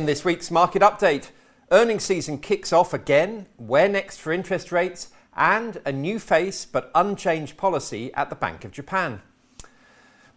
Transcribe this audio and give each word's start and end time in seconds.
In 0.00 0.06
this 0.06 0.24
week's 0.24 0.50
market 0.50 0.80
update, 0.80 1.28
earnings 1.70 2.04
season 2.04 2.38
kicks 2.38 2.72
off 2.72 2.94
again, 2.94 3.44
where 3.58 3.86
next 3.86 4.16
for 4.16 4.32
interest 4.32 4.72
rates, 4.72 5.10
and 5.36 5.78
a 5.84 5.92
new 5.92 6.18
face 6.18 6.64
but 6.64 6.90
unchanged 6.94 7.58
policy 7.58 8.10
at 8.14 8.30
the 8.30 8.34
Bank 8.34 8.64
of 8.64 8.72
Japan. 8.72 9.20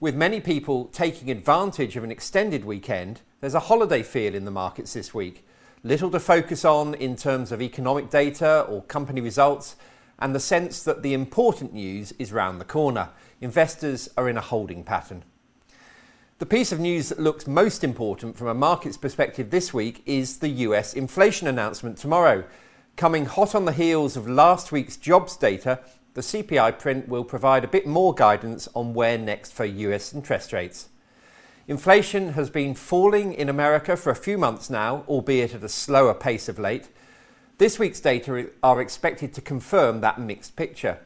With 0.02 0.18
many 0.18 0.42
people 0.42 0.88
taking 0.88 1.32
advantage 1.32 1.96
of 1.96 2.04
an 2.04 2.12
extended 2.12 2.66
weekend, 2.66 3.22
there's 3.40 3.54
a 3.54 3.62
holiday 3.62 4.04
feel 4.04 4.36
in 4.36 4.44
the 4.44 4.52
markets 4.52 4.92
this 4.92 5.14
week. 5.14 5.48
Little 5.82 6.12
to 6.12 6.20
focus 6.20 6.66
on 6.66 6.94
in 6.96 7.16
terms 7.16 7.54
of 7.54 7.62
economic 7.62 8.10
data 8.10 8.64
or 8.64 8.82
company 8.82 9.22
results, 9.22 9.78
and 10.20 10.36
the 10.36 10.42
sense 10.42 10.84
that 10.84 11.04
the 11.04 11.14
important 11.14 11.72
news 11.74 12.12
is 12.20 12.34
round 12.34 12.60
the 12.60 12.66
corner. 12.66 13.12
Investors 13.40 14.10
are 14.18 14.28
in 14.28 14.36
a 14.36 14.42
holding 14.42 14.84
pattern. 14.84 15.24
The 16.44 16.58
piece 16.58 16.74
of 16.74 16.80
news 16.82 17.08
that 17.08 17.22
looks 17.22 17.48
most 17.48 17.86
important 17.86 18.38
from 18.38 18.50
a 18.50 18.54
market's 18.54 18.98
perspective 18.98 19.50
this 19.50 19.74
week 19.74 20.04
is 20.06 20.40
the 20.40 20.50
US 20.50 20.94
inflation 20.94 21.48
announcement 21.48 21.98
tomorrow. 21.98 22.44
Coming 22.98 23.28
hot 23.28 23.56
on 23.56 23.64
the 23.64 23.72
heels 23.72 24.18
of 24.18 24.28
last 24.28 24.70
week's 24.70 24.98
jobs 24.98 25.38
data, 25.38 25.80
the 26.16 26.22
CPI 26.22 26.78
print 26.80 27.08
will 27.08 27.24
provide 27.24 27.64
a 27.64 27.70
bit 27.70 27.88
more 27.88 28.14
guidance 28.14 28.68
on 28.76 28.94
where 28.94 29.18
next 29.18 29.54
for 29.54 29.64
US 29.64 30.14
interest 30.14 30.52
rates. 30.52 30.90
Inflation 31.70 32.34
has 32.34 32.50
been 32.50 32.76
falling 32.76 33.32
in 33.32 33.48
America 33.48 33.96
for 33.96 34.10
a 34.10 34.14
few 34.14 34.38
months 34.38 34.70
now, 34.70 35.06
albeit 35.08 35.56
at 35.56 35.64
a 35.64 35.70
slower 35.70 36.14
pace 36.14 36.50
of 36.50 36.60
late. 36.60 36.90
This 37.58 37.80
week's 37.80 38.02
data 38.02 38.50
are 38.62 38.82
expected 38.82 39.34
to 39.36 39.40
confirm 39.40 40.02
that 40.02 40.20
mixed 40.20 40.58
picture. 40.58 41.00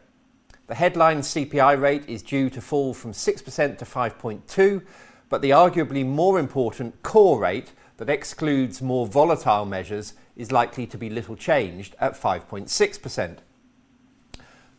The 0.65 0.73
headline 0.73 1.19
CPI 1.19 1.79
rate 1.79 2.09
is 2.09 2.23
due 2.23 2.49
to 2.49 2.59
fall 2.59 2.95
from 2.95 3.11
6% 3.11 3.77
to 3.77 3.85
5.2 3.85 4.81
but 5.29 5.41
the 5.41 5.49
arguably 5.49 6.05
more 6.05 6.39
important 6.39 7.01
core 7.03 7.39
rate 7.39 7.73
that 7.97 8.09
excludes 8.09 8.81
more 8.81 9.07
volatile 9.07 9.65
measures 9.65 10.13
is 10.35 10.51
likely 10.51 10.85
to 10.87 10.97
be 10.97 11.09
little 11.09 11.35
changed 11.35 11.95
at 11.99 12.13
5.6%. 12.13 13.37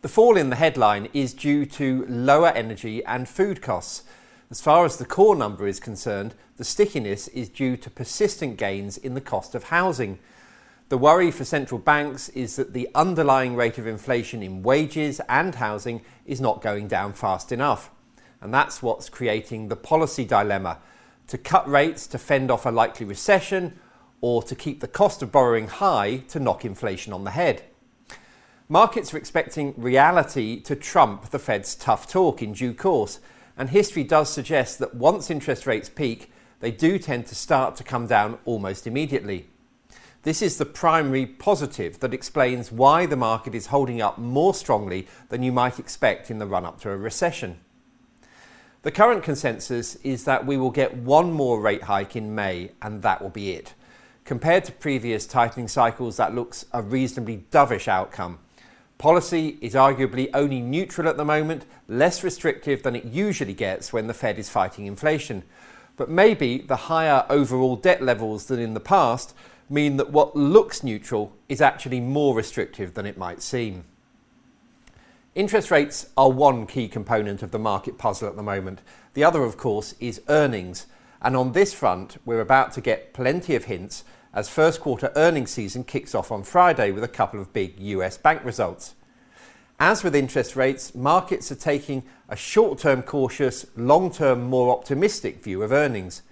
The 0.01 0.07
fall 0.07 0.37
in 0.37 0.49
the 0.49 0.55
headline 0.55 1.09
is 1.13 1.33
due 1.33 1.65
to 1.65 2.05
lower 2.07 2.49
energy 2.49 3.03
and 3.03 3.27
food 3.27 3.61
costs. 3.61 4.03
As 4.49 4.61
far 4.61 4.85
as 4.85 4.95
the 4.95 5.05
core 5.05 5.35
number 5.35 5.67
is 5.67 5.79
concerned, 5.79 6.33
the 6.55 6.63
stickiness 6.63 7.27
is 7.27 7.49
due 7.49 7.75
to 7.77 7.89
persistent 7.89 8.57
gains 8.57 8.97
in 8.97 9.13
the 9.13 9.21
cost 9.21 9.53
of 9.55 9.65
housing. 9.65 10.17
The 10.87 10.97
worry 10.97 11.29
for 11.31 11.43
central 11.43 11.79
banks 11.79 12.29
is 12.29 12.55
that 12.55 12.73
the 12.73 12.89
underlying 12.95 13.55
rate 13.55 13.77
of 13.77 13.85
inflation 13.85 14.41
in 14.41 14.63
wages 14.63 15.21
and 15.27 15.53
housing 15.53 16.01
is 16.25 16.41
not 16.41 16.61
going 16.61 16.87
down 16.87 17.13
fast 17.13 17.51
enough. 17.51 17.91
And 18.41 18.53
that's 18.53 18.81
what's 18.81 19.09
creating 19.09 19.67
the 19.67 19.75
policy 19.75 20.25
dilemma 20.25 20.79
to 21.27 21.37
cut 21.37 21.69
rates 21.69 22.07
to 22.07 22.17
fend 22.17 22.49
off 22.49 22.65
a 22.65 22.71
likely 22.71 23.05
recession 23.05 23.79
or 24.21 24.43
to 24.43 24.55
keep 24.55 24.79
the 24.79 24.87
cost 24.87 25.21
of 25.21 25.31
borrowing 25.31 25.67
high 25.67 26.17
to 26.29 26.39
knock 26.39 26.65
inflation 26.65 27.13
on 27.13 27.23
the 27.23 27.31
head. 27.31 27.63
Markets 28.67 29.13
are 29.13 29.17
expecting 29.17 29.73
reality 29.77 30.59
to 30.61 30.75
trump 30.75 31.29
the 31.29 31.39
Fed's 31.39 31.75
tough 31.75 32.07
talk 32.07 32.41
in 32.41 32.53
due 32.53 32.73
course, 32.73 33.19
and 33.57 33.69
history 33.69 34.03
does 34.03 34.29
suggest 34.29 34.79
that 34.79 34.95
once 34.95 35.31
interest 35.31 35.65
rates 35.65 35.89
peak, 35.89 36.31
they 36.59 36.71
do 36.71 36.99
tend 36.99 37.25
to 37.27 37.35
start 37.35 37.75
to 37.77 37.83
come 37.83 38.05
down 38.05 38.37
almost 38.45 38.85
immediately. 38.85 39.47
This 40.23 40.41
is 40.41 40.57
the 40.57 40.65
primary 40.65 41.25
positive 41.25 41.99
that 42.01 42.13
explains 42.13 42.71
why 42.71 43.05
the 43.05 43.15
market 43.15 43.55
is 43.55 43.67
holding 43.67 44.01
up 44.01 44.17
more 44.17 44.53
strongly 44.53 45.07
than 45.29 45.43
you 45.43 45.51
might 45.51 45.79
expect 45.79 46.29
in 46.29 46.39
the 46.39 46.45
run 46.45 46.65
up 46.65 46.79
to 46.81 46.91
a 46.91 46.97
recession. 46.97 47.59
The 48.81 48.91
current 48.91 49.23
consensus 49.23 49.95
is 50.03 50.23
that 50.23 50.45
we 50.45 50.55
will 50.55 50.71
get 50.71 50.95
one 50.95 51.33
more 51.33 51.59
rate 51.59 51.83
hike 51.83 52.15
in 52.15 52.33
May, 52.33 52.71
and 52.81 53.01
that 53.01 53.21
will 53.21 53.29
be 53.29 53.51
it. 53.51 53.73
Compared 54.23 54.63
to 54.65 54.71
previous 54.71 55.25
tightening 55.25 55.67
cycles, 55.67 56.15
that 56.15 56.33
looks 56.33 56.65
a 56.71 56.81
reasonably 56.81 57.43
dovish 57.51 57.89
outcome. 57.89 58.39
Policy 58.97 59.57
is 59.59 59.73
arguably 59.73 60.29
only 60.33 60.61
neutral 60.61 61.09
at 61.09 61.17
the 61.17 61.25
moment, 61.25 61.65
less 61.89 62.23
restrictive 62.23 62.81
than 62.83 62.95
it 62.95 63.03
usually 63.03 63.53
gets 63.53 63.91
when 63.91 64.07
the 64.07 64.13
Fed 64.13 64.39
is 64.39 64.49
fighting 64.49 64.85
inflation. 64.85 65.43
But 65.97 66.09
maybe 66.09 66.59
the 66.59 66.77
higher 66.87 67.25
overall 67.29 67.75
debt 67.75 68.01
levels 68.01 68.45
than 68.45 68.61
in 68.61 68.75
the 68.75 68.79
past 68.79 69.35
mean 69.69 69.97
that 69.97 70.11
what 70.11 70.37
looks 70.37 70.83
neutral 70.83 71.35
is 71.49 71.59
actually 71.59 71.99
more 71.99 72.33
restrictive 72.33 72.93
than 72.93 73.05
it 73.05 73.17
might 73.17 73.41
seem. 73.41 73.83
Interest 75.35 75.69
rates 75.69 76.07
are 76.17 76.31
one 76.31 76.65
key 76.65 76.87
component 76.87 77.43
of 77.43 77.51
the 77.51 77.59
market 77.59 77.99
puzzle 77.99 78.27
at 78.27 78.35
the 78.35 78.41
moment. 78.41 78.81
The 79.13 79.23
other, 79.23 79.43
of 79.43 79.57
course, 79.57 79.93
is 79.99 80.21
earnings. 80.27 80.87
And 81.21 81.37
on 81.37 81.51
this 81.51 81.71
front, 81.71 82.17
we're 82.25 82.41
about 82.41 82.71
to 82.73 82.81
get 82.81 83.13
plenty 83.13 83.53
of 83.53 83.65
hints 83.65 84.03
as 84.33 84.49
first 84.49 84.81
quarter 84.81 85.11
earnings 85.15 85.51
season 85.51 85.83
kicks 85.83 86.15
off 86.15 86.31
on 86.31 86.41
Friday 86.41 86.91
with 86.91 87.03
a 87.03 87.07
couple 87.07 87.39
of 87.39 87.53
big 87.53 87.79
US 87.79 88.17
bank 88.17 88.43
results. 88.43 88.95
As 89.79 90.03
with 90.03 90.15
interest 90.15 90.55
rates, 90.55 90.95
markets 90.95 91.51
are 91.51 91.55
taking 91.55 92.03
a 92.27 92.35
short 92.35 92.79
term 92.79 93.03
cautious, 93.03 93.67
long 93.77 94.11
term 94.11 94.45
more 94.45 94.75
optimistic 94.75 95.43
view 95.43 95.61
of 95.61 95.71
earnings. 95.71 96.23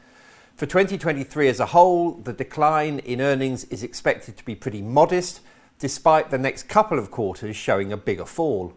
For 0.56 0.66
2023 0.66 1.48
as 1.50 1.60
a 1.60 1.68
whole, 1.68 2.14
the 2.14 2.34
decline 2.34 2.98
in 3.00 3.22
earnings 3.22 3.64
is 3.66 3.84
expected 3.84 4.38
to 4.38 4.44
be 4.44 4.56
pretty 4.56 4.82
modest, 4.82 5.42
despite 5.78 6.32
the 6.32 6.40
next 6.40 6.64
couple 6.64 6.98
of 6.98 7.12
quarters 7.12 7.56
showing 7.56 7.94
a 7.94 7.98
bigger 7.98 8.26
fall. 8.26 8.74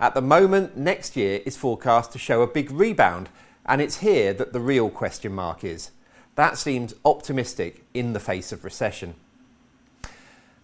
At 0.00 0.14
the 0.14 0.22
moment, 0.22 0.76
next 0.76 1.16
year 1.16 1.40
is 1.44 1.56
forecast 1.56 2.12
to 2.12 2.18
show 2.18 2.42
a 2.42 2.46
big 2.46 2.70
rebound, 2.70 3.28
and 3.66 3.80
it's 3.80 3.98
here 3.98 4.32
that 4.32 4.52
the 4.52 4.60
real 4.60 4.90
question 4.90 5.32
mark 5.32 5.64
is. 5.64 5.90
That 6.36 6.56
seems 6.56 6.94
optimistic 7.04 7.84
in 7.94 8.12
the 8.12 8.20
face 8.20 8.52
of 8.52 8.64
recession. 8.64 9.14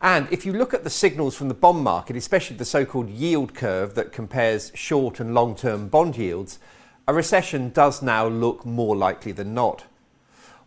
And 0.01 0.29
if 0.31 0.47
you 0.47 0.53
look 0.53 0.73
at 0.73 0.85
the 0.85 0.91
signals 0.91 1.35
from 1.35 1.49
the 1.49 1.55
bond 1.55 1.83
market, 1.83 2.15
especially 2.15 2.57
the 2.57 2.65
so 2.65 2.85
called 2.85 3.09
yield 3.09 3.55
curve 3.55 3.97
that 3.97 4.13
compares 4.13 4.71
short 4.75 5.19
and 5.19 5.35
long 5.35 5.57
term 5.57 5.89
bond 5.89 6.17
yields, 6.17 6.61
a 7.09 7.13
recession 7.13 7.71
does 7.71 8.03
now 8.03 8.29
look 8.29 8.65
more 8.65 8.95
likely 8.95 9.33
than 9.33 9.53
not. 9.53 9.85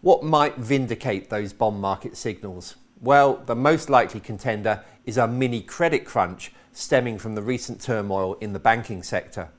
What 0.01 0.23
might 0.23 0.57
vindicate 0.57 1.29
those 1.29 1.53
bond 1.53 1.79
market 1.79 2.17
signals? 2.17 2.75
Well, 2.99 3.43
the 3.45 3.55
most 3.55 3.89
likely 3.89 4.19
contender 4.19 4.83
is 5.05 5.17
a 5.17 5.27
mini 5.27 5.61
credit 5.61 6.03
crunch 6.03 6.51
stemming 6.73 7.19
from 7.19 7.35
the 7.35 7.43
recent 7.43 7.79
turmoil 7.79 8.33
in 8.35 8.53
the 8.53 8.59
banking 8.59 9.03
sector. 9.03 9.49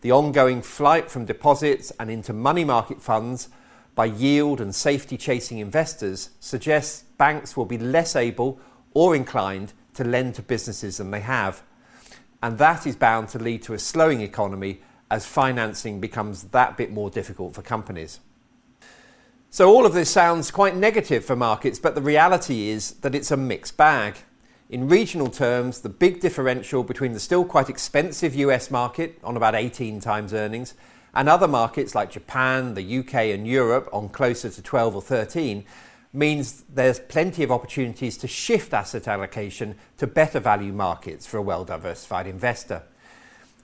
The 0.00 0.10
ongoing 0.10 0.62
flight 0.62 1.10
from 1.10 1.26
deposits 1.26 1.92
and 1.98 2.10
into 2.10 2.32
money 2.32 2.64
market 2.64 3.00
funds 3.00 3.48
by 3.94 4.06
yield 4.06 4.60
and 4.60 4.74
safety 4.74 5.16
chasing 5.16 5.58
investors 5.58 6.30
suggests 6.40 7.04
banks 7.18 7.56
will 7.56 7.64
be 7.64 7.78
less 7.78 8.16
able 8.16 8.60
or 8.94 9.14
inclined 9.14 9.72
to 9.94 10.04
lend 10.04 10.34
to 10.34 10.42
businesses 10.42 10.98
than 10.98 11.10
they 11.10 11.20
have. 11.20 11.62
And 12.42 12.58
that 12.58 12.86
is 12.86 12.96
bound 12.96 13.28
to 13.30 13.38
lead 13.38 13.62
to 13.62 13.74
a 13.74 13.78
slowing 13.78 14.20
economy 14.20 14.80
as 15.10 15.24
financing 15.24 16.00
becomes 16.00 16.44
that 16.44 16.76
bit 16.76 16.90
more 16.92 17.10
difficult 17.10 17.54
for 17.54 17.62
companies. 17.62 18.20
So, 19.56 19.70
all 19.70 19.86
of 19.86 19.94
this 19.94 20.10
sounds 20.10 20.50
quite 20.50 20.76
negative 20.76 21.24
for 21.24 21.34
markets, 21.34 21.78
but 21.78 21.94
the 21.94 22.02
reality 22.02 22.68
is 22.68 22.90
that 23.00 23.14
it's 23.14 23.30
a 23.30 23.38
mixed 23.38 23.78
bag. 23.78 24.16
In 24.68 24.86
regional 24.86 25.28
terms, 25.28 25.80
the 25.80 25.88
big 25.88 26.20
differential 26.20 26.84
between 26.84 27.14
the 27.14 27.20
still 27.20 27.42
quite 27.42 27.70
expensive 27.70 28.34
US 28.34 28.70
market, 28.70 29.18
on 29.24 29.34
about 29.34 29.54
18 29.54 29.98
times 29.98 30.34
earnings, 30.34 30.74
and 31.14 31.26
other 31.26 31.48
markets 31.48 31.94
like 31.94 32.10
Japan, 32.10 32.74
the 32.74 32.98
UK, 32.98 33.14
and 33.32 33.46
Europe, 33.46 33.88
on 33.94 34.10
closer 34.10 34.50
to 34.50 34.60
12 34.60 34.96
or 34.96 35.00
13, 35.00 35.64
means 36.12 36.64
there's 36.68 37.00
plenty 37.00 37.42
of 37.42 37.50
opportunities 37.50 38.18
to 38.18 38.28
shift 38.28 38.74
asset 38.74 39.08
allocation 39.08 39.74
to 39.96 40.06
better 40.06 40.38
value 40.38 40.74
markets 40.74 41.26
for 41.26 41.38
a 41.38 41.42
well 41.42 41.64
diversified 41.64 42.26
investor. 42.26 42.82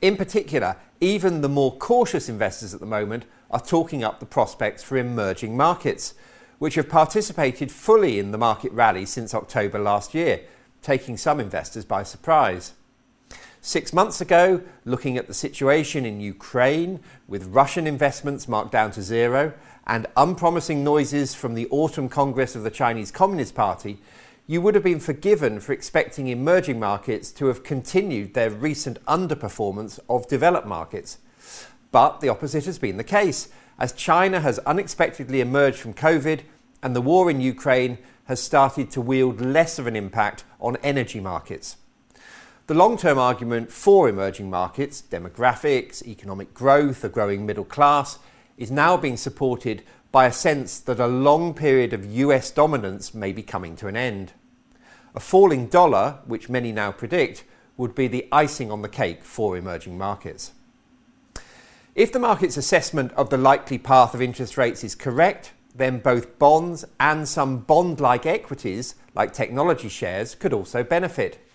In 0.00 0.16
particular, 0.16 0.76
even 1.03 1.42
the 1.42 1.50
more 1.50 1.76
cautious 1.76 2.30
investors 2.30 2.72
at 2.72 2.80
the 2.80 2.86
moment 2.86 3.26
are 3.52 3.60
talking 3.60 4.02
up 4.02 4.20
the 4.20 4.26
prospects 4.26 4.82
for 4.82 4.97
emerging 4.97 5.56
markets, 5.56 6.15
which 6.59 6.77
have 6.77 6.88
participated 6.88 7.71
fully 7.71 8.18
in 8.18 8.30
the 8.30 8.38
market 8.38 8.72
rally 8.72 9.04
since 9.04 9.34
October 9.34 9.78
last 9.78 10.15
year 10.15 10.41
taking 10.82 11.16
some 11.16 11.41
investors 11.41 11.84
by 11.84 12.03
surprise. 12.03 12.72
Six 13.60 13.92
months 13.92 14.21
ago, 14.21 14.60
looking 14.84 15.16
at 15.16 15.28
the 15.28 15.34
situation 15.34 16.04
in 16.04 16.21
Ukraine, 16.21 16.98
with 17.28 17.47
Russian 17.47 17.86
investments 17.86 18.48
marked 18.48 18.72
down 18.72 18.91
to 18.92 19.03
zero 19.03 19.53
and 19.86 20.09
unpromising 20.16 20.82
noises 20.82 21.34
from 21.34 21.54
the 21.54 21.68
autumn 21.71 22.09
Congress 22.09 22.56
of 22.56 22.65
the 22.65 22.71
Chinese 22.71 23.12
Communist 23.12 23.54
Party, 23.54 23.98
you 24.48 24.60
would 24.60 24.74
have 24.74 24.82
been 24.82 24.98
forgiven 24.98 25.60
for 25.60 25.72
expecting 25.72 26.27
emerging 26.27 26.80
markets 26.80 27.30
to 27.30 27.47
have 27.47 27.62
continued 27.62 28.34
their 28.34 28.50
recent 28.50 29.03
underperformance 29.04 30.00
of 30.09 30.27
developed 30.27 30.66
markets. 30.66 31.18
But 31.92 32.21
the 32.21 32.28
opposite 32.30 32.65
has 32.65 32.78
been 32.78 32.97
the 32.97 33.04
case, 33.04 33.48
as 33.78 33.92
China 33.92 34.41
has 34.41 34.59
unexpectedly 34.60 35.41
emerged 35.41 35.78
from 35.78 35.94
COVID 35.94 36.41
and 36.83 36.97
the 36.97 37.00
war 37.00 37.30
in 37.30 37.41
Ukraine 37.41 37.98
has 38.24 38.42
started 38.42 38.91
to 38.91 39.00
wield 39.00 39.41
less 39.41 39.78
of 39.78 39.86
an 39.86 39.94
impact 39.94 40.44
on 40.59 40.77
energy 40.83 41.21
markets. 41.21 41.77
The 42.66 42.74
long 42.74 42.97
term 42.97 43.18
argument 43.18 43.71
for 43.71 44.09
emerging 44.09 44.48
markets, 44.48 45.03
demographics, 45.03 46.04
economic 46.06 46.54
growth, 46.54 47.04
a 47.04 47.09
growing 47.09 47.44
middle 47.44 47.65
class, 47.65 48.18
is 48.56 48.71
now 48.71 48.97
being 48.97 49.16
supported 49.16 49.83
by 50.12 50.27
a 50.27 50.33
sense 50.33 50.78
that 50.80 51.00
a 51.00 51.06
long 51.06 51.54
period 51.54 51.92
of 51.92 52.06
US 52.06 52.50
dominance 52.50 53.12
may 53.12 53.33
be 53.33 53.42
coming 53.42 53.77
to 53.77 53.89
an 53.89 53.97
end. 53.97 54.33
A 55.15 55.21
falling 55.21 55.66
dollar, 55.66 56.21
which 56.24 56.48
many 56.48 56.72
now 56.72 56.92
predict, 56.92 57.44
would 57.77 57.94
be 57.94 58.06
the 58.06 58.28
icing 58.30 58.71
on 58.71 58.83
the 58.83 58.89
cake 58.89 59.24
for 59.24 59.56
emerging 59.56 59.98
markets. 59.98 60.53
If 61.94 62.10
the 62.10 62.18
market's 62.18 62.56
assessment 62.56 63.12
of 63.12 63.28
the 63.28 63.36
likely 63.36 63.77
path 63.77 64.15
of 64.15 64.22
interest 64.22 64.56
rates 64.56 64.83
is 64.83 64.94
correct, 64.94 65.53
then 65.74 65.98
both 65.98 66.39
bonds 66.39 66.86
and 66.98 67.28
some 67.28 67.59
bond 67.59 68.00
like 68.00 68.24
equities, 68.24 68.94
like 69.15 69.34
technology 69.34 69.91
shares, 69.91 70.34
could 70.34 70.54
also 70.54 70.83
benefit. 70.83 71.47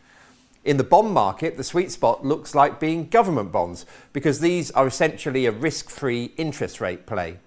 In 0.63 0.77
the 0.77 0.83
bond 0.83 1.11
market, 1.11 1.57
the 1.57 1.63
sweet 1.63 1.91
spot 1.91 2.23
looks 2.23 2.53
like 2.53 2.79
being 2.79 3.07
government 3.07 3.51
bonds 3.51 3.87
because 4.13 4.39
these 4.39 4.69
are 4.71 4.85
essentially 4.85 5.47
a 5.47 5.51
risk 5.51 5.89
free 5.89 6.33
interest 6.37 6.79
rate 6.79 7.07
play. 7.07 7.39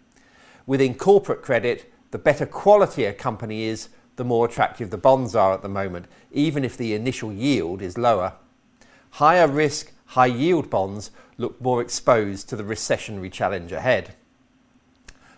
Within 0.67 0.95
corporate 0.95 1.43
credit, 1.43 1.93
the 2.11 2.19
better 2.19 2.47
quality 2.47 3.05
a 3.05 3.13
company 3.13 3.65
is, 3.65 3.91
the 4.17 4.25
more 4.25 4.47
attractive 4.47 4.91
the 4.91 4.99
bonds 4.99 5.37
are 5.37 5.53
at 5.53 5.63
the 5.63 5.69
moment, 5.69 6.07
even 6.33 6.65
if 6.65 6.77
the 6.77 6.95
initial 6.95 7.33
yield 7.33 7.83
is 7.83 7.97
lower. 7.97 8.33
Higher 9.11 9.47
risk, 9.47 9.93
high 10.11 10.27
yield 10.27 10.69
bonds 10.69 11.13
look 11.39 11.61
more 11.61 11.81
exposed 11.81 12.49
to 12.49 12.57
the 12.57 12.65
recessionary 12.65 13.31
challenge 13.31 13.71
ahead. 13.71 14.15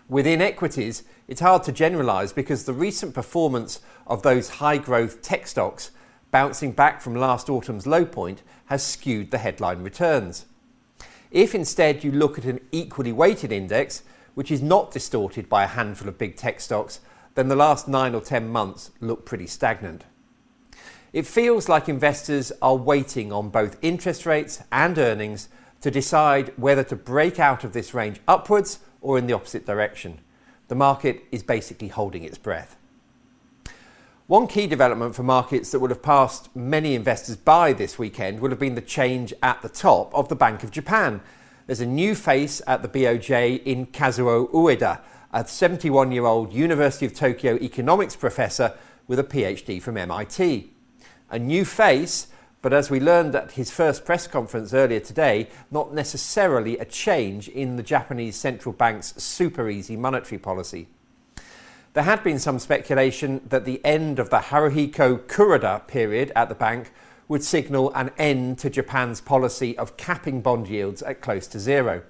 Within 0.09 0.41
equities, 0.41 1.03
it's 1.27 1.41
hard 1.41 1.63
to 1.63 1.71
generalise 1.71 2.33
because 2.33 2.65
the 2.65 2.73
recent 2.73 3.13
performance 3.13 3.81
of 4.07 4.23
those 4.23 4.49
high 4.49 4.77
growth 4.77 5.21
tech 5.21 5.45
stocks 5.45 5.91
bouncing 6.31 6.71
back 6.71 7.01
from 7.01 7.15
last 7.15 7.49
autumn's 7.49 7.85
low 7.85 8.03
point 8.03 8.41
has 8.65 8.83
skewed 8.83 9.29
the 9.29 9.37
headline 9.37 9.83
returns. 9.83 10.47
If 11.29 11.53
instead 11.53 12.03
you 12.03 12.11
look 12.11 12.39
at 12.39 12.45
an 12.45 12.59
equally 12.71 13.11
weighted 13.11 13.51
index, 13.51 14.01
which 14.33 14.49
is 14.49 14.63
not 14.63 14.89
distorted 14.89 15.47
by 15.47 15.65
a 15.65 15.67
handful 15.67 16.07
of 16.07 16.17
big 16.17 16.35
tech 16.35 16.59
stocks, 16.59 16.99
then 17.35 17.47
the 17.47 17.55
last 17.55 17.87
nine 17.87 18.15
or 18.15 18.21
ten 18.21 18.49
months 18.49 18.89
look 18.99 19.23
pretty 19.23 19.45
stagnant. 19.45 20.05
It 21.13 21.27
feels 21.27 21.69
like 21.69 21.87
investors 21.87 22.51
are 22.59 22.75
waiting 22.75 23.31
on 23.31 23.49
both 23.49 23.77
interest 23.83 24.25
rates 24.25 24.63
and 24.71 24.97
earnings 24.97 25.47
to 25.81 25.91
decide 25.91 26.51
whether 26.57 26.83
to 26.85 26.95
break 26.95 27.39
out 27.39 27.63
of 27.63 27.71
this 27.71 27.93
range 27.93 28.19
upwards 28.27 28.79
or 28.99 29.19
in 29.19 29.27
the 29.27 29.33
opposite 29.33 29.63
direction. 29.63 30.21
The 30.69 30.75
market 30.75 31.23
is 31.31 31.43
basically 31.43 31.89
holding 31.89 32.23
its 32.23 32.39
breath. 32.39 32.75
One 34.25 34.47
key 34.47 34.65
development 34.65 35.15
for 35.15 35.21
markets 35.21 35.69
that 35.71 35.79
would 35.79 35.91
have 35.91 36.01
passed 36.01 36.53
many 36.55 36.95
investors 36.95 37.35
by 37.35 37.73
this 37.73 37.99
weekend 37.99 38.39
would 38.39 38.49
have 38.49 38.59
been 38.59 38.73
the 38.73 38.81
change 38.81 39.35
at 39.43 39.61
the 39.61 39.69
top 39.69 40.11
of 40.15 40.29
the 40.29 40.35
Bank 40.35 40.63
of 40.63 40.71
Japan. 40.71 41.21
There's 41.67 41.81
a 41.81 41.85
new 41.85 42.15
face 42.15 42.59
at 42.65 42.81
the 42.81 42.87
BOJ 42.87 43.61
in 43.65 43.85
Kazuo 43.87 44.49
Ueda, 44.51 45.01
a 45.31 45.45
71 45.45 46.11
year 46.11 46.25
old 46.25 46.53
University 46.53 47.05
of 47.05 47.13
Tokyo 47.13 47.55
economics 47.57 48.15
professor 48.15 48.73
with 49.05 49.19
a 49.19 49.23
PhD 49.23 49.79
from 49.79 49.97
MIT 49.97 50.72
a 51.29 51.39
new 51.39 51.65
face, 51.65 52.27
but 52.61 52.73
as 52.73 52.89
we 52.89 52.99
learned 52.99 53.35
at 53.35 53.51
his 53.51 53.71
first 53.71 54.05
press 54.05 54.25
conference 54.27 54.73
earlier 54.73 54.99
today, 54.99 55.49
not 55.69 55.93
necessarily 55.93 56.77
a 56.77 56.85
change 56.85 57.49
in 57.49 57.75
the 57.75 57.83
Japanese 57.83 58.35
central 58.35 58.73
bank's 58.73 59.21
super 59.21 59.69
easy 59.69 59.97
monetary 59.97 60.39
policy. 60.39 60.87
There 61.93 62.03
had 62.03 62.23
been 62.23 62.39
some 62.39 62.57
speculation 62.59 63.41
that 63.49 63.65
the 63.65 63.83
end 63.85 64.17
of 64.17 64.29
the 64.29 64.39
Haruhiko 64.39 65.19
Kuroda 65.27 65.85
period 65.87 66.31
at 66.35 66.49
the 66.49 66.55
bank 66.55 66.91
would 67.27 67.43
signal 67.43 67.91
an 67.93 68.11
end 68.17 68.57
to 68.59 68.69
Japan's 68.69 69.21
policy 69.21 69.77
of 69.77 69.97
capping 69.97 70.41
bond 70.41 70.67
yields 70.67 71.03
at 71.03 71.21
close 71.21 71.47
to 71.47 71.59
zero. 71.59 72.01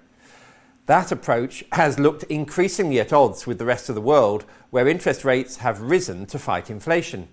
That 0.86 1.12
approach 1.12 1.64
has 1.72 2.00
looked 2.00 2.24
increasingly 2.24 3.00
at 3.00 3.14
odds 3.14 3.48
with 3.48 3.58
the 3.58 3.66
rest 3.66 3.90
of 3.90 3.96
the 3.96 4.02
world, 4.02 4.46
where 4.70 4.88
interest 4.88 5.24
rates 5.24 5.58
have 5.58 5.82
risen 5.82 6.26
to 6.28 6.40
fight 6.40 6.70
inflation. 6.70 7.28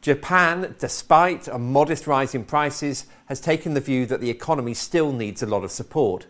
Japan, 0.00 0.74
despite 0.78 1.46
a 1.46 1.58
modest 1.58 2.06
rise 2.06 2.34
in 2.34 2.44
prices, 2.44 3.06
has 3.26 3.40
taken 3.40 3.74
the 3.74 3.80
view 3.80 4.06
that 4.06 4.20
the 4.20 4.30
economy 4.30 4.72
still 4.72 5.12
needs 5.12 5.42
a 5.42 5.46
lot 5.46 5.62
of 5.62 5.70
support. 5.70 6.26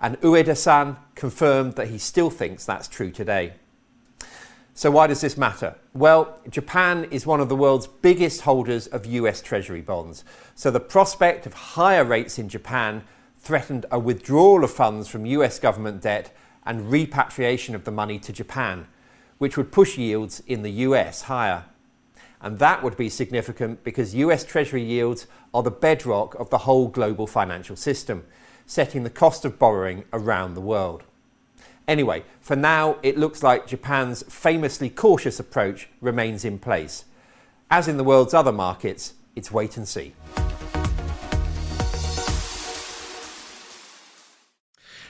And 0.00 0.20
Ueda 0.20 0.56
san 0.56 0.96
confirmed 1.16 1.74
that 1.74 1.88
he 1.88 1.98
still 1.98 2.30
thinks 2.30 2.64
that's 2.64 2.86
true 2.86 3.10
today. 3.10 3.54
So, 4.72 4.92
why 4.92 5.08
does 5.08 5.20
this 5.20 5.36
matter? 5.36 5.74
Well, 5.92 6.38
Japan 6.48 7.08
is 7.10 7.26
one 7.26 7.40
of 7.40 7.48
the 7.48 7.56
world's 7.56 7.88
biggest 7.88 8.42
holders 8.42 8.86
of 8.86 9.04
US 9.06 9.42
Treasury 9.42 9.80
bonds. 9.80 10.22
So, 10.54 10.70
the 10.70 10.78
prospect 10.78 11.46
of 11.46 11.52
higher 11.52 12.04
rates 12.04 12.38
in 12.38 12.48
Japan 12.48 13.02
threatened 13.38 13.86
a 13.90 13.98
withdrawal 13.98 14.62
of 14.62 14.70
funds 14.70 15.08
from 15.08 15.26
US 15.26 15.58
government 15.58 16.02
debt 16.02 16.32
and 16.64 16.92
repatriation 16.92 17.74
of 17.74 17.82
the 17.82 17.90
money 17.90 18.20
to 18.20 18.32
Japan, 18.32 18.86
which 19.38 19.56
would 19.56 19.72
push 19.72 19.98
yields 19.98 20.40
in 20.46 20.62
the 20.62 20.70
US 20.70 21.22
higher. 21.22 21.64
And 22.40 22.58
that 22.58 22.82
would 22.82 22.96
be 22.96 23.08
significant 23.08 23.82
because 23.82 24.14
US 24.14 24.44
Treasury 24.44 24.82
yields 24.82 25.26
are 25.52 25.62
the 25.62 25.70
bedrock 25.70 26.34
of 26.36 26.50
the 26.50 26.58
whole 26.58 26.88
global 26.88 27.26
financial 27.26 27.76
system, 27.76 28.24
setting 28.66 29.02
the 29.02 29.10
cost 29.10 29.44
of 29.44 29.58
borrowing 29.58 30.04
around 30.12 30.54
the 30.54 30.60
world. 30.60 31.04
Anyway, 31.88 32.22
for 32.40 32.54
now, 32.54 32.98
it 33.02 33.16
looks 33.16 33.42
like 33.42 33.66
Japan's 33.66 34.22
famously 34.28 34.90
cautious 34.90 35.40
approach 35.40 35.88
remains 36.00 36.44
in 36.44 36.58
place. 36.58 37.06
As 37.70 37.88
in 37.88 37.96
the 37.96 38.04
world's 38.04 38.34
other 38.34 38.52
markets, 38.52 39.14
it's 39.34 39.50
wait 39.50 39.76
and 39.76 39.88
see. 39.88 40.14